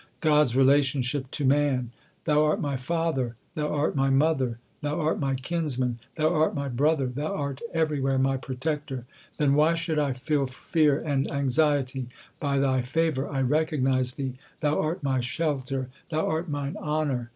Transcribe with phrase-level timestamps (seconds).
[0.19, 1.91] God s relationship to man:
[2.25, 6.67] Thou art my father, Thou art my mother, Thou art my kinsman, Thou art my
[6.69, 9.05] brother; Thou art everywhere my protector;
[9.37, 12.07] then why should I feel fear and anxiety?
[12.39, 17.29] By Thy favour I recognize Thee; Thou art my shelter, Thou art mine honour.